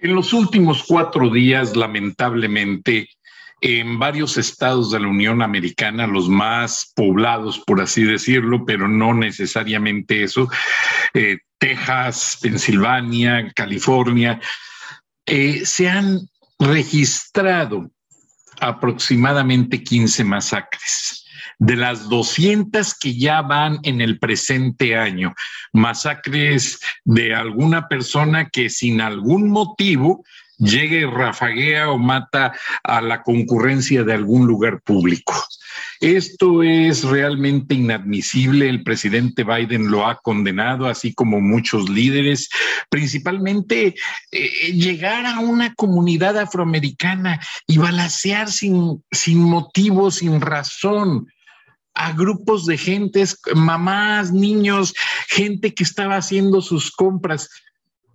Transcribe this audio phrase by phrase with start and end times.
[0.00, 3.08] En los últimos cuatro días, lamentablemente,
[3.60, 9.12] en varios estados de la Unión Americana, los más poblados, por así decirlo, pero no
[9.12, 10.48] necesariamente eso,
[11.14, 14.40] eh, Texas, Pensilvania, California,
[15.26, 16.20] eh, se han
[16.60, 17.90] registrado
[18.60, 21.27] aproximadamente 15 masacres
[21.58, 25.34] de las 200 que ya van en el presente año,
[25.72, 30.24] masacres de alguna persona que sin algún motivo
[30.58, 35.34] llegue, rafaguea o mata a la concurrencia de algún lugar público.
[36.00, 38.68] Esto es realmente inadmisible.
[38.68, 42.48] El presidente Biden lo ha condenado, así como muchos líderes,
[42.90, 43.94] principalmente
[44.30, 51.28] eh, llegar a una comunidad afroamericana y balasear sin, sin motivo, sin razón
[51.98, 54.94] a grupos de gentes, mamás, niños,
[55.28, 57.50] gente que estaba haciendo sus compras.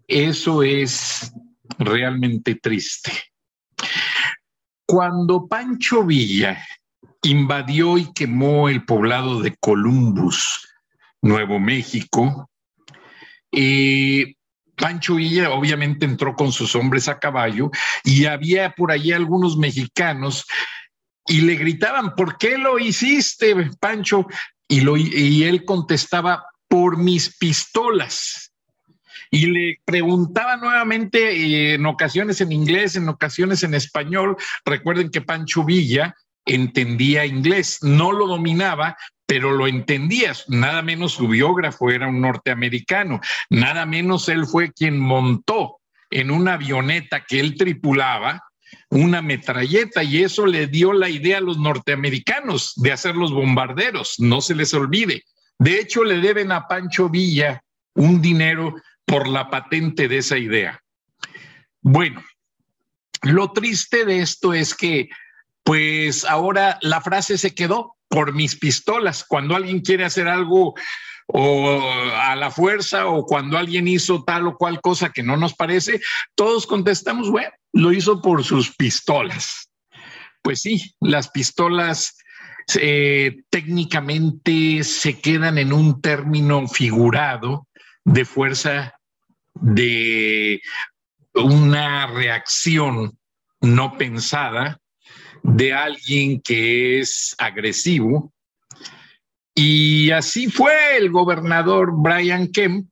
[0.08, 1.32] Eso es
[1.78, 3.12] realmente triste.
[4.86, 6.66] Cuando Pancho Villa
[7.24, 10.68] invadió y quemó el poblado de Columbus,
[11.22, 12.50] Nuevo México,
[13.52, 14.36] eh,
[14.78, 17.70] Pancho Villa obviamente entró con sus hombres a caballo
[18.04, 20.46] y había por allí algunos mexicanos
[21.28, 24.28] y le gritaban, ¿por qué lo hiciste, Pancho?
[24.68, 28.52] Y, él contestaba, por mis pistolas.
[29.30, 34.36] Y le preguntaba nuevamente eh, en ocasiones en inglés, en ocasiones en español.
[34.66, 40.34] Recuerden que Pancho Villa entendía inglés, no lo dominaba, pero lo entendía.
[40.48, 45.80] Nada menos su biógrafo era un norteamericano, nada menos él fue quien montó
[46.10, 48.44] en una avioneta que él tripulaba
[48.90, 54.16] una metralleta y eso le dio la idea a los norteamericanos de hacer los bombarderos,
[54.20, 55.24] no se les olvide.
[55.60, 57.64] De hecho, le deben a Pancho Villa
[57.96, 58.76] un dinero
[59.06, 60.80] por la patente de esa idea.
[61.82, 62.24] Bueno,
[63.22, 65.10] lo triste de esto es que,
[65.64, 69.24] pues ahora la frase se quedó por mis pistolas.
[69.24, 70.76] Cuando alguien quiere hacer algo
[71.28, 71.82] o
[72.16, 76.02] a la fuerza o cuando alguien hizo tal o cual cosa que no nos parece,
[76.36, 79.70] todos contestamos, bueno, lo hizo por sus pistolas.
[80.42, 82.18] Pues sí, las pistolas
[82.80, 87.68] eh, técnicamente se quedan en un término figurado
[88.06, 88.94] de fuerza
[89.54, 90.62] de
[91.34, 93.18] una reacción
[93.62, 94.80] no pensada
[95.42, 98.34] de alguien que es agresivo
[99.56, 102.90] y así fue el gobernador Brian Kemp,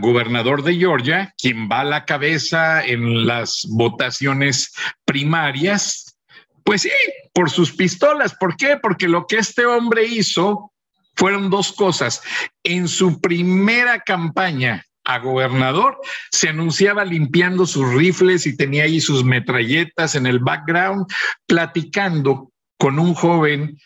[0.00, 4.72] gobernador de Georgia, quien va a la cabeza en las votaciones
[5.04, 6.18] primarias.
[6.64, 6.90] Pues sí,
[7.32, 8.34] por sus pistolas.
[8.34, 8.76] ¿Por qué?
[8.76, 10.72] Porque lo que este hombre hizo
[11.14, 12.22] fueron dos cosas.
[12.64, 15.98] En su primera campaña a gobernador,
[16.32, 21.06] se anunciaba limpiando sus rifles y tenía ahí sus metralletas en el background,
[21.46, 23.78] platicando con un joven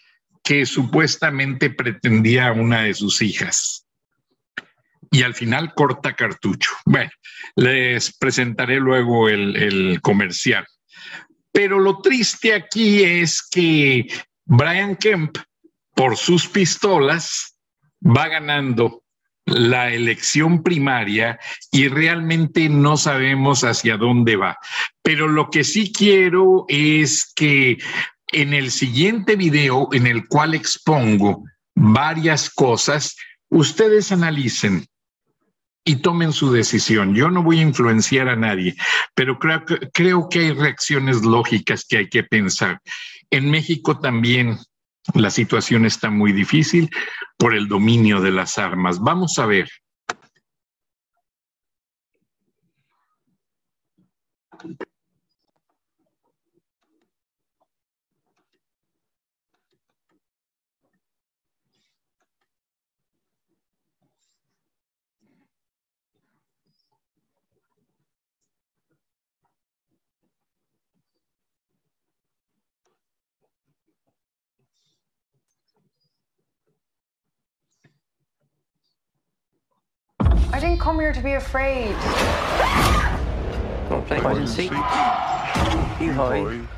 [0.43, 3.87] que supuestamente pretendía a una de sus hijas.
[5.11, 6.71] Y al final corta cartucho.
[6.85, 7.11] Bueno,
[7.57, 10.67] les presentaré luego el, el comercial.
[11.53, 14.07] Pero lo triste aquí es que
[14.45, 15.37] Brian Kemp,
[15.95, 17.57] por sus pistolas,
[18.05, 19.03] va ganando
[19.47, 21.39] la elección primaria
[21.73, 24.57] y realmente no sabemos hacia dónde va.
[25.03, 27.79] Pero lo que sí quiero es que
[28.33, 33.17] en el siguiente video, en el cual expongo varias cosas,
[33.49, 34.87] ustedes analicen
[35.85, 37.15] y tomen su decisión.
[37.15, 38.77] Yo no voy a influenciar a nadie,
[39.15, 42.81] pero creo que, hay reacciones lógicas que hay que pensar.
[43.31, 44.59] En México también
[45.15, 46.91] La situación está muy difícil
[47.39, 49.01] por el dominio de las armas.
[49.01, 49.69] Vamos a ver.
[80.61, 81.97] I didn't come here to be afraid.
[83.89, 84.71] Don't play hide and seek.
[84.71, 86.69] You hide.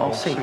[0.00, 0.38] I'll seek.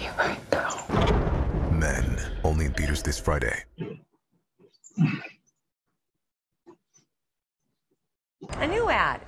[0.00, 1.70] You might go.
[1.70, 3.62] Men, only in theaters this Friday.
[8.56, 9.20] A new ad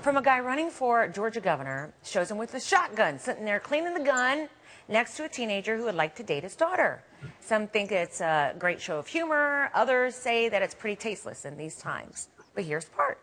[0.00, 3.94] from a guy running for Georgia governor shows him with a shotgun sitting there cleaning
[3.94, 4.48] the gun
[4.88, 7.02] next to a teenager who would like to date his daughter.
[7.40, 11.56] Some think it's a great show of humor, others say that it's pretty tasteless in
[11.56, 12.28] these times.
[12.54, 13.18] But here's part.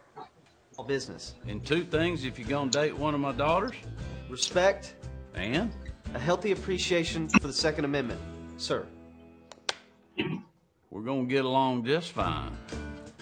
[0.77, 1.35] All business.
[1.47, 3.75] And two things if you're gonna date one of my daughters.
[4.29, 4.95] Respect,
[5.35, 5.71] And
[6.13, 8.19] a healthy appreciation for the Second Amendment,
[8.57, 8.85] sir.
[10.89, 12.55] we're gonna get along just fine.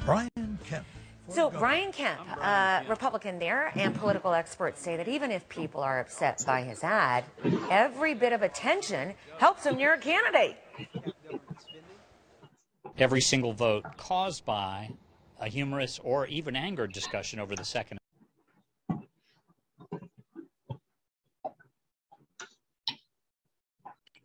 [0.06, 0.86] Brian Kemp.
[1.30, 6.00] So, Brian Kemp, uh, Republican there, and political experts say that even if people are
[6.00, 7.24] upset by his ad,
[7.70, 10.58] every bit of attention helps him near a candidate.
[13.02, 14.90] every single vote caused by
[15.40, 17.98] a humorous or even angered discussion over the second.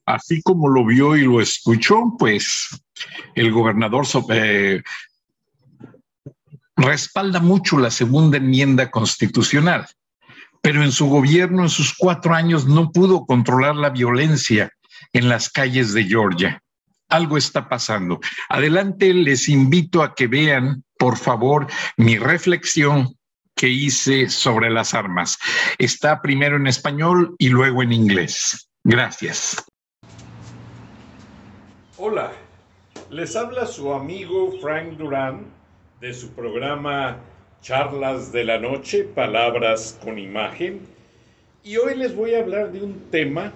[0.07, 2.81] Así como lo vio y lo escuchó, pues
[3.35, 4.81] el gobernador eh,
[6.77, 9.87] respalda mucho la segunda enmienda constitucional,
[10.63, 14.71] pero en su gobierno, en sus cuatro años, no pudo controlar la violencia
[15.13, 16.63] en las calles de Georgia.
[17.09, 18.21] Algo está pasando.
[18.49, 23.15] Adelante, les invito a que vean, por favor, mi reflexión
[23.55, 25.39] que hice sobre las armas.
[25.79, 28.69] Está primero en español y luego en inglés.
[28.85, 29.65] Gracias.
[31.97, 32.33] Hola,
[33.11, 35.56] les habla su amigo Frank Durán
[36.07, 37.19] de su programa
[37.63, 40.79] Charlas de la Noche, Palabras con Imagen.
[41.65, 43.53] Y hoy les voy a hablar de un tema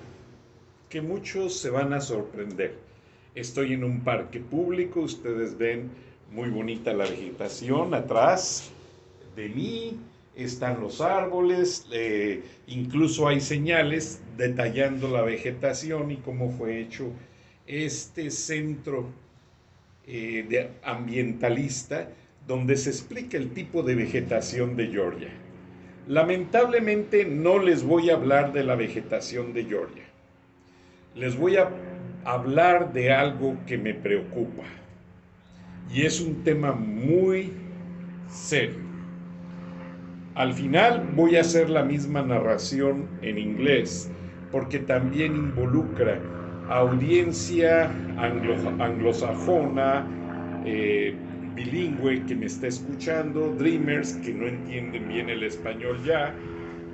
[0.88, 2.74] que muchos se van a sorprender.
[3.36, 5.92] Estoy en un parque público, ustedes ven
[6.32, 8.72] muy bonita la vegetación atrás
[9.36, 9.96] de mí,
[10.34, 17.12] están los árboles, eh, incluso hay señales detallando la vegetación y cómo fue hecho
[17.68, 19.06] este centro
[20.04, 22.08] eh, de ambientalista
[22.50, 25.28] donde se explica el tipo de vegetación de Georgia.
[26.08, 30.02] Lamentablemente no les voy a hablar de la vegetación de Georgia.
[31.14, 31.70] Les voy a
[32.24, 34.64] hablar de algo que me preocupa.
[35.94, 37.52] Y es un tema muy
[38.26, 38.80] serio.
[40.34, 44.10] Al final voy a hacer la misma narración en inglés,
[44.50, 46.18] porque también involucra
[46.68, 50.04] audiencia anglo- anglosajona,
[50.66, 51.14] eh,
[51.64, 56.34] bilingüe que me está escuchando, dreamers que no entienden bien el español ya,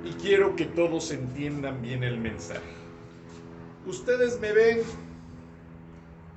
[0.03, 2.75] y quiero que todos entiendan bien el mensaje.
[3.85, 4.79] Ustedes me ven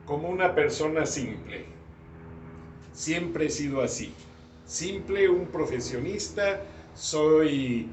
[0.06, 1.64] como una persona simple.
[2.92, 4.12] Siempre he sido así.
[4.64, 6.60] Simple, un profesionista.
[6.94, 7.88] Soy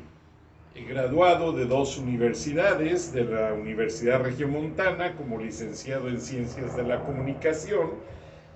[0.87, 7.89] graduado de dos universidades, de la Universidad Regiomontana como licenciado en Ciencias de la Comunicación,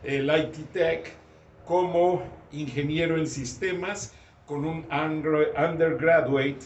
[0.03, 1.20] el IT Tech
[1.65, 4.13] como ingeniero en sistemas
[4.45, 6.59] con un under- undergraduate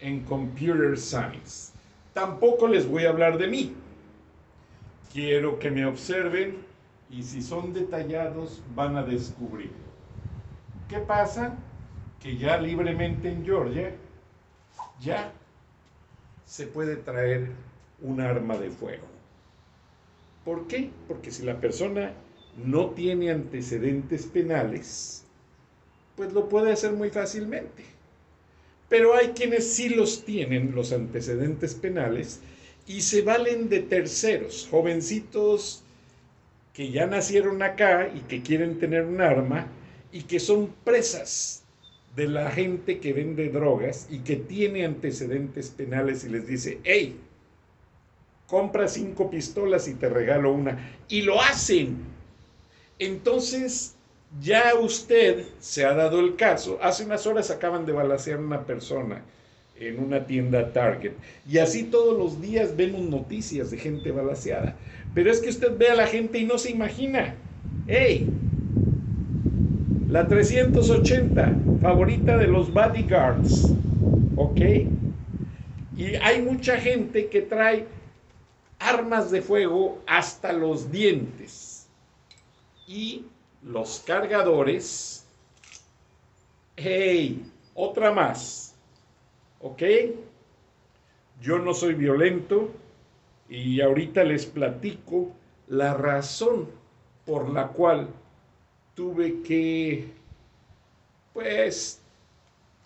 [0.00, 1.72] en Computer Science.
[2.12, 3.74] Tampoco les voy a hablar de mí.
[5.12, 6.56] Quiero que me observen
[7.10, 9.72] y si son detallados van a descubrir.
[10.88, 11.54] ¿Qué pasa?
[12.20, 13.94] Que ya libremente en Georgia
[15.00, 15.32] ya
[16.44, 17.50] se puede traer
[18.00, 19.06] un arma de fuego.
[20.44, 20.90] ¿Por qué?
[21.08, 22.12] Porque si la persona
[22.56, 25.24] no tiene antecedentes penales,
[26.16, 27.84] pues lo puede hacer muy fácilmente.
[28.88, 32.40] Pero hay quienes sí los tienen, los antecedentes penales,
[32.86, 35.82] y se valen de terceros, jovencitos
[36.74, 39.66] que ya nacieron acá y que quieren tener un arma
[40.10, 41.62] y que son presas
[42.16, 47.18] de la gente que vende drogas y que tiene antecedentes penales y les dice, hey,
[48.46, 50.96] compra cinco pistolas y te regalo una.
[51.08, 52.11] Y lo hacen.
[52.98, 53.94] Entonces,
[54.40, 56.78] ya usted se ha dado el caso.
[56.82, 59.22] Hace unas horas acaban de balacear a una persona
[59.78, 61.12] en una tienda Target.
[61.48, 64.76] Y así todos los días vemos noticias de gente balaseada.
[65.14, 67.34] Pero es que usted ve a la gente y no se imagina.
[67.86, 68.28] ¡Ey!
[70.08, 73.72] La 380, favorita de los bodyguards.
[74.36, 74.60] ¿Ok?
[75.96, 77.86] Y hay mucha gente que trae
[78.78, 81.71] armas de fuego hasta los dientes.
[82.92, 83.24] Y
[83.62, 85.24] los cargadores.
[86.76, 87.42] ¡Hey!
[87.72, 88.74] Otra más.
[89.62, 89.82] ¿Ok?
[91.40, 92.68] Yo no soy violento
[93.48, 95.30] y ahorita les platico
[95.68, 96.68] la razón
[97.24, 98.08] por la cual
[98.94, 100.12] tuve que,
[101.32, 101.98] pues,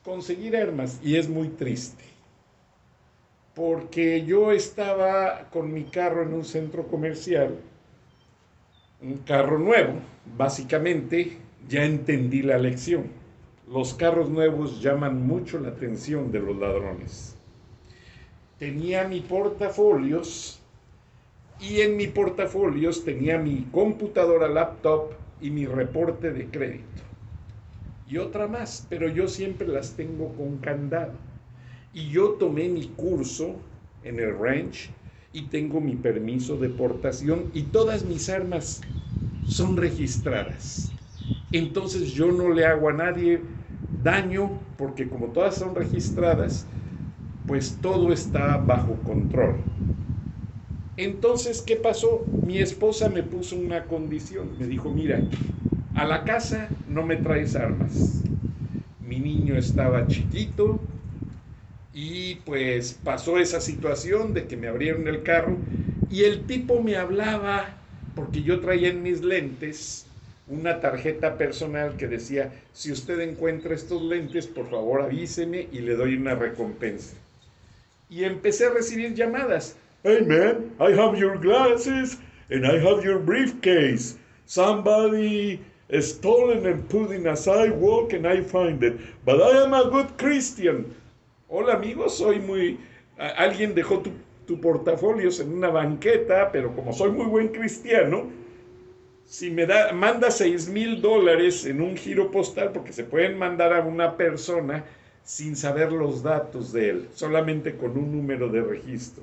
[0.05, 2.05] conseguir armas y es muy triste.
[3.57, 7.59] Porque yo estaba con mi carro en un centro comercial,
[9.07, 9.95] un carro nuevo,
[10.37, 13.05] básicamente ya entendí la lección.
[13.69, 17.37] Los carros nuevos llaman mucho la atención de los ladrones.
[18.59, 20.61] Tenía mi portafolios
[21.61, 27.03] y en mi portafolios tenía mi computadora laptop y mi reporte de crédito.
[28.09, 31.15] Y otra más, pero yo siempre las tengo con candado.
[31.93, 33.57] Y yo tomé mi curso
[34.03, 34.91] en el ranch
[35.37, 38.88] y tengo mi permiso de portación y todas mis armas
[39.43, 40.97] son registradas.
[41.52, 43.43] Entonces yo no le hago a nadie
[43.93, 46.69] daño porque como todas son registradas,
[47.47, 49.66] pues todo está bajo control.
[50.97, 52.35] Entonces, ¿qué pasó?
[52.40, 54.57] Mi esposa me puso una condición.
[54.57, 55.28] Me dijo, mira,
[55.95, 58.25] a la casa no me traes armas.
[59.00, 60.88] Mi niño estaba chiquito
[61.99, 65.57] y pues pasó esa situación de que me abrieron el carro
[66.11, 67.71] y el tipo me hablaba
[68.15, 70.05] porque yo traía en mis lentes
[70.47, 75.97] una tarjeta personal que decía, si usted encuentra estos lentes, por favor avíseme y le
[75.97, 77.17] doy una recompensa.
[78.11, 79.75] Y empecé a recibir llamadas.
[80.05, 82.19] Hey man, I have your glasses
[82.50, 84.19] and I have your briefcase.
[84.45, 85.61] Somebody
[85.99, 89.00] stolen and put in a sidewalk and I find it.
[89.25, 90.95] But I am a good Christian.
[91.49, 92.81] Hola amigos, soy muy...
[93.17, 94.11] Alguien dejó tu,
[94.47, 98.26] tu portafolios en una banqueta, pero como soy muy buen cristiano,
[99.25, 103.73] si me da, manda 6 mil dólares en un giro postal, porque se pueden mandar
[103.73, 104.85] a una persona
[105.23, 109.23] sin saber los datos de él, solamente con un número de registro.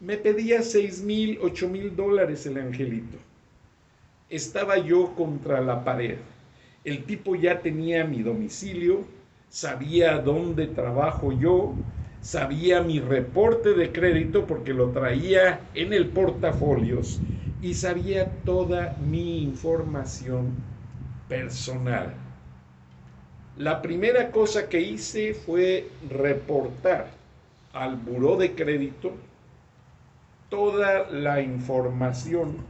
[0.00, 3.16] Me pedía 6 mil, 8 mil dólares el angelito.
[4.28, 6.18] Estaba yo contra la pared.
[6.84, 9.04] El tipo ya tenía mi domicilio,
[9.52, 11.84] sabía dónde trabajo yo,
[12.20, 17.22] sabía mi reporte de crédito porque lo traía en el portafolios
[17.60, 20.64] y sabía toda mi información
[21.28, 22.14] personal.
[23.54, 27.22] La primera cosa que hice fue reportar
[27.72, 29.30] al buró de crédito
[30.48, 32.68] toda la información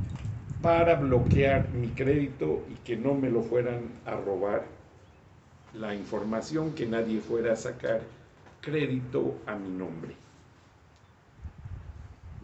[0.62, 4.71] para bloquear mi crédito y que no me lo fueran a robar.
[5.74, 8.02] La información que nadie fuera a sacar
[8.60, 10.14] crédito a mi nombre.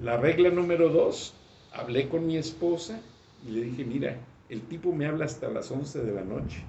[0.01, 1.35] La regla número dos,
[1.73, 3.01] hablé con mi esposa
[3.47, 4.17] y le dije, mira,
[4.49, 6.65] el tipo me habla hasta las 11 de la noche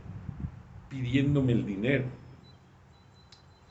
[0.90, 2.06] pidiéndome el dinero.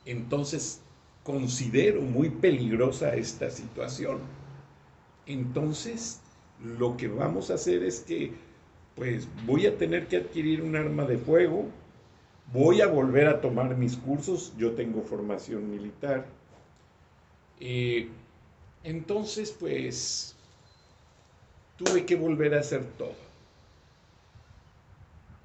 [0.05, 0.81] Entonces,
[1.25, 4.21] considero muy peligrosa esta situación.
[5.27, 6.21] Entonces,
[6.59, 8.33] lo que vamos a hacer es que,
[8.95, 11.67] pues, voy a tener que adquirir un arma de fuego,
[12.53, 16.27] voy a volver a tomar mis cursos, yo tengo formación militar.
[17.61, 18.09] Eh,
[18.85, 20.37] entonces, pues,
[21.77, 23.29] tuve que volver a hacer todo.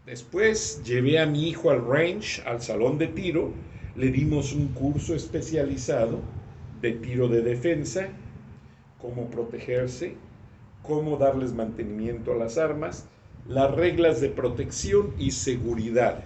[0.06, 3.52] Después llevé a mi hijo al range, al salón de tiro,
[3.96, 6.20] le dimos un curso especializado
[6.82, 8.10] de tiro de defensa,
[9.02, 10.16] cómo protegerse,
[10.82, 13.06] cómo darles mantenimiento a las armas,
[13.48, 16.26] las reglas de protección y seguridad.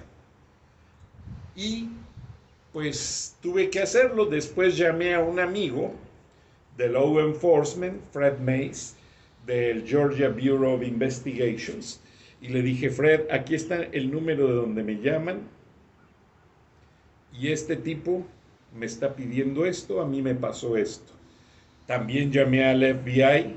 [1.58, 1.90] Y
[2.72, 4.26] pues tuve que hacerlo.
[4.26, 5.94] Después llamé a un amigo
[6.78, 8.96] del Law Enforcement, Fred Mays,
[9.46, 12.00] del Georgia Bureau of Investigations,
[12.42, 15.40] y le dije, Fred, aquí está el número de donde me llaman
[17.34, 18.26] y este tipo
[18.76, 21.14] me está pidiendo esto, a mí me pasó esto.
[21.86, 23.56] También llamé al FBI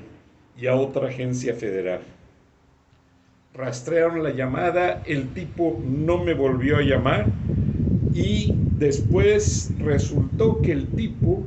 [0.57, 2.01] y a otra agencia federal.
[3.53, 7.27] Rastrearon la llamada, el tipo no me volvió a llamar
[8.13, 11.43] y después resultó que el tipo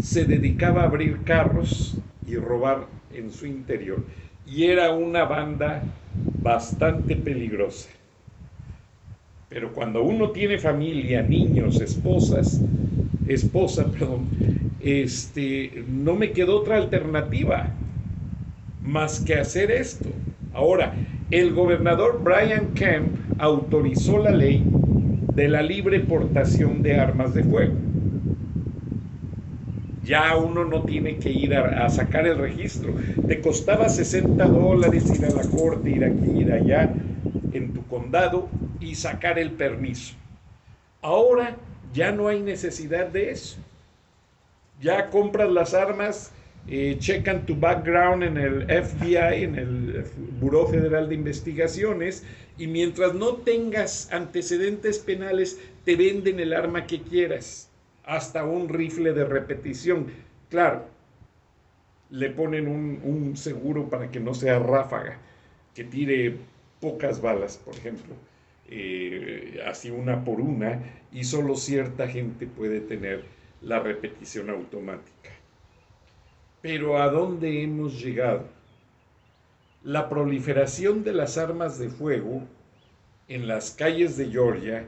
[0.00, 1.96] se dedicaba a abrir carros
[2.26, 4.04] y robar en su interior.
[4.46, 5.82] Y era una banda
[6.42, 7.90] bastante peligrosa.
[9.48, 12.60] Pero cuando uno tiene familia, niños, esposas,
[13.26, 14.28] esposa, perdón,
[14.80, 17.70] este, no me quedó otra alternativa
[18.82, 20.08] más que hacer esto.
[20.52, 20.94] Ahora,
[21.30, 23.08] el gobernador Brian Kemp
[23.38, 24.64] autorizó la ley
[25.38, 27.74] de la libre portación de armas de fuego.
[30.04, 32.96] Ya uno no tiene que ir a, a, sacar el registro.
[33.28, 36.92] Te costaba 60 dólares ir a la corte, ir aquí, ir allá,
[37.52, 38.48] en tu condado
[38.80, 40.16] y sacar el permiso.
[41.02, 41.54] Ahora
[41.94, 43.58] ya no hay necesidad de eso.
[44.80, 46.32] Ya compras las armas,
[46.98, 50.04] checan tu background en el FBI, en el
[50.40, 52.24] Buró Federal de Investigaciones,
[52.58, 57.70] y mientras no tengas antecedentes penales, te venden el arma que quieras,
[58.04, 60.06] hasta un rifle de repetición.
[60.50, 60.84] Claro,
[62.10, 65.18] le ponen un, un seguro para que no sea ráfaga,
[65.74, 66.36] que tire
[66.80, 68.14] pocas balas, por ejemplo,
[68.70, 70.82] eh, así una por una,
[71.12, 73.24] y solo cierta gente puede tener
[73.62, 75.30] la repetición automática.
[76.68, 78.44] Pero ¿a dónde hemos llegado?
[79.82, 82.42] La proliferación de las armas de fuego
[83.26, 84.84] en las calles de Georgia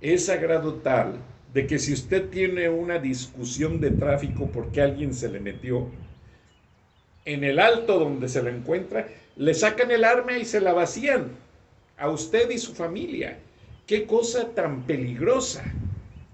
[0.00, 1.16] es a grado tal
[1.52, 5.88] de que si usted tiene una discusión de tráfico porque alguien se le metió,
[7.24, 11.32] en el alto donde se lo encuentra, le sacan el arma y se la vacían
[11.96, 13.40] a usted y su familia.
[13.88, 15.64] Qué cosa tan peligrosa.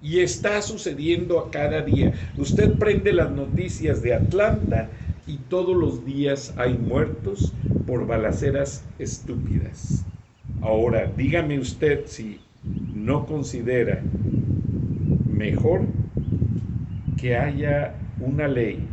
[0.03, 2.13] Y está sucediendo a cada día.
[2.37, 4.89] Usted prende las noticias de Atlanta
[5.27, 7.53] y todos los días hay muertos
[7.87, 10.05] por balaceras estúpidas.
[10.63, 12.41] Ahora, dígame usted si
[12.95, 14.03] no considera
[15.31, 15.83] mejor
[17.19, 18.87] que haya una ley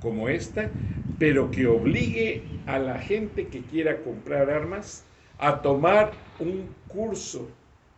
[0.00, 0.70] como esta,
[1.18, 5.04] pero que obligue a la gente que quiera comprar armas
[5.38, 7.48] a tomar un curso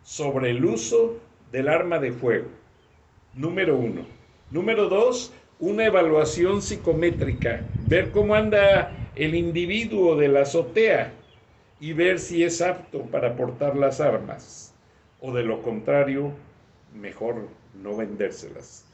[0.03, 1.19] sobre el uso
[1.53, 2.49] del arma de fuego.
[3.35, 4.07] Número uno.
[4.51, 7.67] Número dos, una evaluación psicométrica.
[7.87, 11.13] Ver cómo anda el individuo de la azotea
[11.81, 14.75] y ver si es apto para portar las armas.
[15.21, 16.33] O de lo contrario,
[16.95, 17.49] mejor
[17.83, 18.85] no vendérselas.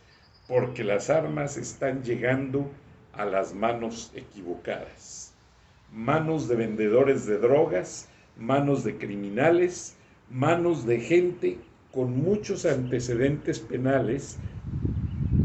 [0.48, 2.70] Porque las armas están llegando
[3.12, 5.34] a las manos equivocadas.
[5.92, 9.96] Manos de vendedores de drogas, manos de criminales,
[10.30, 11.58] manos de gente
[11.94, 14.36] con muchos antecedentes penales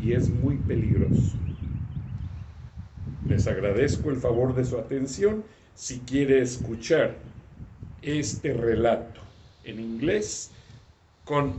[0.02, 1.38] y es muy peligroso.
[3.28, 5.44] Les agradezco el favor de su atención.
[5.76, 7.16] Si quiere escuchar
[8.02, 9.22] este relato
[9.64, 10.52] en inglés
[11.24, 11.54] con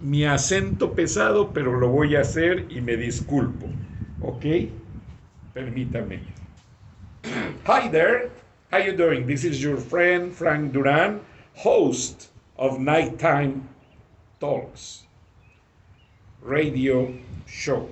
[0.00, 3.66] mi acento pesado, pero lo voy a hacer y me disculpo.
[4.20, 4.44] ¿Ok?
[5.54, 6.20] Permítame.
[7.66, 8.30] Hi there.
[8.70, 9.26] How you doing?
[9.26, 11.20] This is your friend Frank Duran,
[11.54, 13.73] host of Nighttime
[14.40, 15.04] Talks
[16.44, 17.16] radio
[17.46, 17.88] show.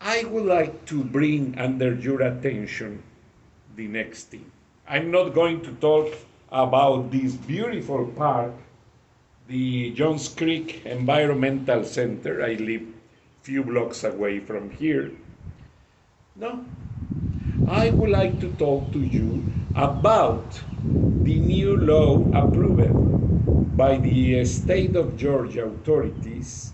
[0.00, 3.02] I would like to bring under your attention
[3.76, 4.50] the next thing.
[4.88, 6.14] I'm not going to talk
[6.50, 8.52] about this beautiful park,
[9.48, 12.42] the Johns Creek Environmental Center.
[12.42, 12.86] I live
[13.42, 15.12] few blocks away from here.
[16.34, 16.64] No,
[17.68, 19.44] I would like to talk to you
[19.74, 23.15] about the new law approved
[23.76, 26.72] by the uh, state of Georgia authorities,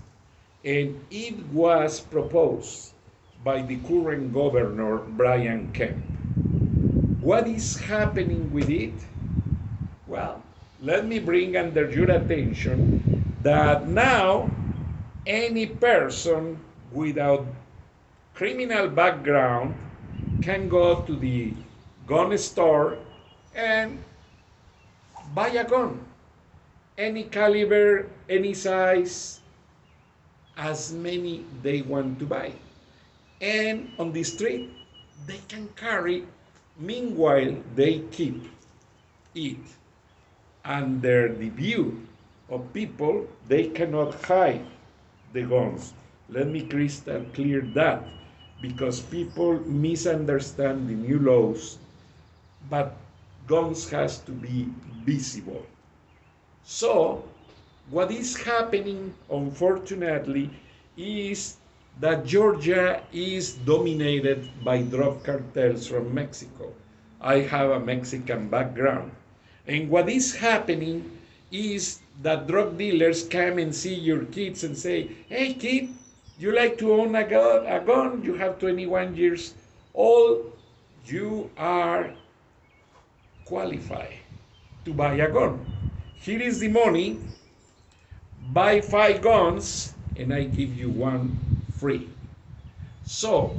[0.65, 2.95] and it was proposed
[3.45, 5.99] by the current governor, Brian Kemp.
[7.21, 8.95] What is happening with it?
[10.07, 10.43] Well,
[10.81, 14.51] let me bring under your attention that now
[15.27, 16.59] any person
[16.93, 17.47] without
[18.35, 19.75] criminal background
[20.43, 21.55] can go to the
[22.07, 22.99] gun store
[23.55, 24.03] and
[25.35, 26.12] buy a gun.
[26.97, 29.41] Any caliber, any size,
[30.57, 32.53] as many they want to buy.
[33.41, 34.71] And on the street,
[35.27, 36.27] they can carry,
[36.79, 38.43] meanwhile, they keep
[39.35, 39.59] it
[40.65, 42.07] under the view
[42.49, 44.65] of people, they cannot hide
[45.33, 45.95] the guns.
[46.29, 48.05] Let me crystal clear that
[48.61, 51.79] because people misunderstand the new laws,
[52.71, 52.97] but
[53.47, 54.69] guns has to be
[55.05, 55.67] visible.
[56.65, 57.25] So,
[57.91, 60.51] what is happening, unfortunately,
[60.97, 61.59] is
[62.01, 66.73] that Georgia is dominated by drug cartels from Mexico.
[67.21, 69.13] I have a Mexican background.
[69.67, 71.19] And what is happening
[71.51, 75.91] is that drug dealers come and see your kids and say, hey, kid,
[76.39, 79.55] you like to own a gun, a gun, you have 21 years
[79.95, 80.53] old,
[81.05, 82.15] you are
[83.45, 84.19] qualified
[84.85, 85.82] to buy a gun.
[86.23, 87.19] Here is the money,
[88.55, 91.35] buy five guns, and I give you one
[91.75, 92.07] free.
[93.03, 93.59] So,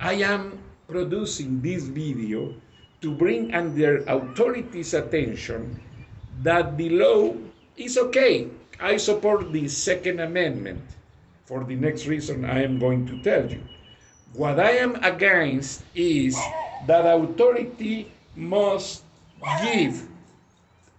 [0.00, 2.58] I am producing this video
[3.02, 5.78] to bring under authorities' attention
[6.42, 7.38] that the law
[7.76, 8.50] is okay.
[8.82, 10.82] I support the Second Amendment
[11.46, 13.62] for the next reason I am going to tell you.
[14.34, 16.34] What I am against is
[16.88, 19.04] that authority must
[19.62, 20.02] give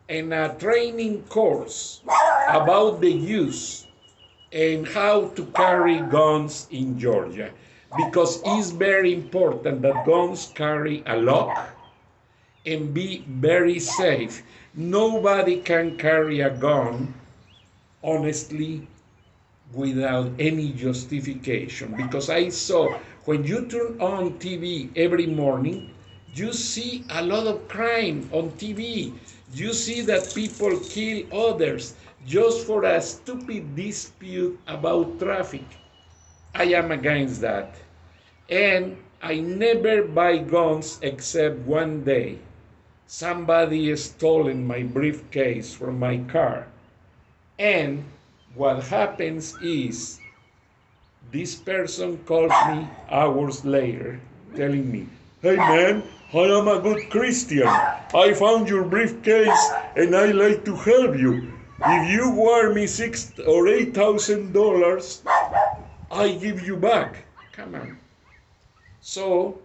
[0.09, 2.01] in a training course
[2.49, 3.85] about the use
[4.51, 7.51] and how to carry guns in Georgia
[7.95, 11.69] because it's very important that guns carry a lock
[12.65, 14.43] and be very safe.
[14.73, 17.13] Nobody can carry a gun
[18.03, 18.87] honestly
[19.73, 25.91] without any justification because I saw when you turn on TV every morning,
[26.33, 29.13] you see a lot of crime on TV.
[29.51, 35.65] You see that people kill others just for a stupid dispute about traffic.
[36.55, 37.75] I am against that.
[38.49, 42.39] And I never buy guns except one day.
[43.07, 46.67] Somebody stolen my briefcase from my car.
[47.59, 48.05] And
[48.55, 50.21] what happens is
[51.31, 54.19] this person calls me hours later
[54.55, 55.07] telling me,
[55.41, 57.65] Hey man, I am a good Christian.
[57.65, 61.53] I found your briefcase and I like to help you.
[61.79, 65.23] If you wire me six or eight thousand dollars,
[66.11, 67.23] I give you back.
[67.53, 67.97] Come on.
[68.99, 69.61] So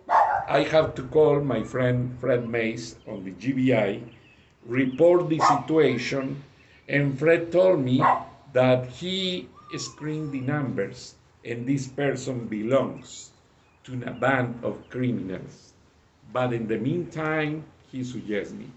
[0.47, 4.01] I have to call my friend Fred Mays on the GBI,
[4.67, 6.45] report the situation,
[6.89, 8.01] and Fred told me
[8.53, 13.34] that he screened the numbers and this person belongs
[13.85, 15.73] to a band of criminals.
[16.33, 18.71] But in the meantime, he suggests me,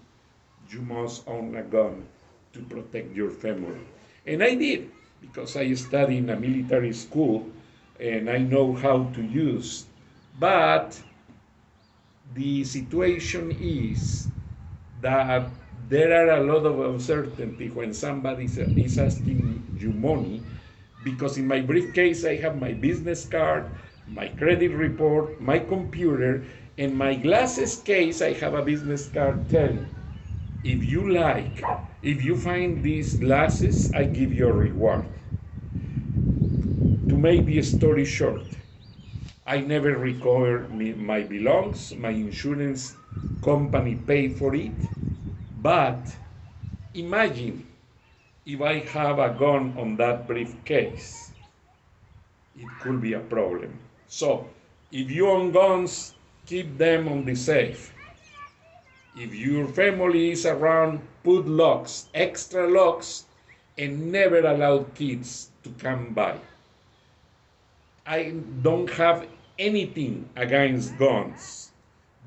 [0.68, 2.06] you must own a gun
[2.52, 3.80] to protect your family.
[4.26, 4.90] And I did,
[5.20, 7.50] because I studied in a military school
[7.98, 9.86] and I know how to use.
[10.38, 11.00] But
[12.34, 14.28] the situation is
[15.00, 15.50] that
[15.88, 18.44] there are a lot of uncertainty when somebody
[18.76, 20.42] is asking you money
[21.04, 23.70] because in my briefcase I have my business card,
[24.14, 26.44] my credit report, my computer,
[26.76, 29.86] and my glasses case I have a business card telling
[30.64, 31.62] if you like,
[32.02, 35.06] if you find these glasses, I give you a reward.
[37.08, 38.44] To make the story short,
[39.46, 42.96] I never recover my belongs, my insurance
[43.42, 44.72] company paid for it,
[45.62, 46.14] but
[46.94, 47.66] imagine
[48.44, 51.32] if I have a gun on that briefcase,
[52.58, 53.78] it could be a problem.
[54.08, 54.48] So,
[54.90, 56.14] if you own guns,
[56.46, 57.92] keep them on the safe.
[59.14, 63.26] If your family is around, put locks, extra locks,
[63.76, 66.36] and never allow kids to come by.
[68.06, 69.26] I don't have
[69.58, 71.70] anything against guns.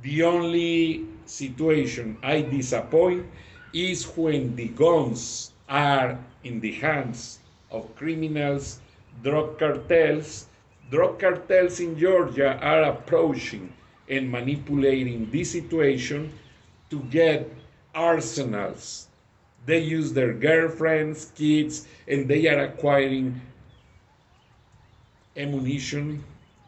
[0.03, 3.25] The only situation I disappoint
[3.73, 7.39] is when the guns are in the hands
[7.71, 8.79] of criminals,
[9.23, 10.45] drug cartels.
[10.91, 13.71] Drug cartels in Georgia are approaching
[14.09, 16.33] and manipulating this situation
[16.89, 17.49] to get
[17.95, 19.07] arsenals.
[19.65, 23.39] They use their girlfriends, kids, and they are acquiring
[25.37, 26.25] ammunition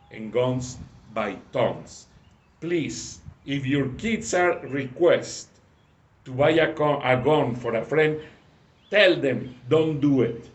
[0.09, 0.77] and guns
[1.13, 2.07] by tons.
[2.61, 5.49] Please, if your kids are request
[6.23, 8.21] to buy a, a gun for a friend,
[8.89, 10.49] tell them don't do it.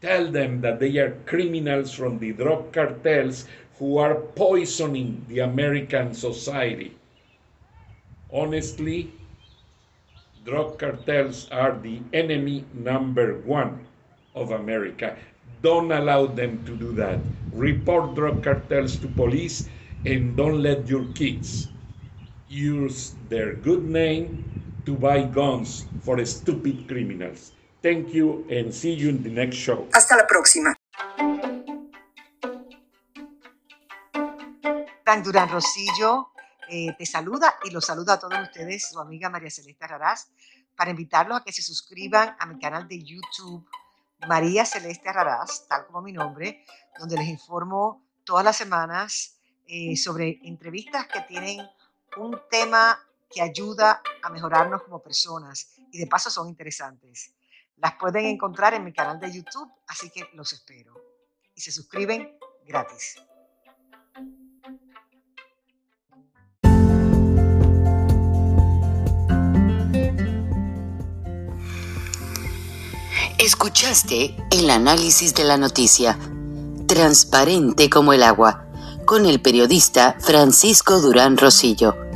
[0.00, 6.14] Tell them that they are criminals from the drug cartels who are poisoning the American
[6.14, 6.92] society.
[8.32, 9.10] Honestly,
[10.44, 13.86] drug cartels are the enemy number one
[14.34, 15.16] of America.
[15.62, 17.20] Don't allow them to do that.
[17.52, 19.68] Report drug cartels to police
[20.04, 21.68] and don't let your kids
[22.48, 24.44] use their good name
[24.86, 27.52] to buy guns for stupid criminals.
[27.80, 29.88] Thank you and see you in the next show.
[29.92, 30.74] Hasta la próxima.
[35.04, 36.32] Frank Durán Rosillo
[36.68, 40.28] eh, te saluda y los saluda a todos ustedes, su amiga María Celeste Raraz,
[40.76, 43.66] para invitarlos a que se suscriban a mi canal de YouTube
[44.26, 46.64] María Celeste Raraz, tal como mi nombre,
[46.98, 51.60] donde les informo todas las semanas eh, sobre entrevistas que tienen
[52.16, 52.98] un tema
[53.30, 57.32] que ayuda a mejorarnos como personas y de paso son interesantes.
[57.80, 60.94] Las pueden encontrar en mi canal de YouTube, así que los espero.
[61.54, 62.36] Y se suscriben
[62.66, 63.16] gratis.
[73.38, 76.18] Escuchaste el análisis de la noticia,
[76.88, 78.66] transparente como el agua,
[79.04, 82.07] con el periodista Francisco Durán Rosillo.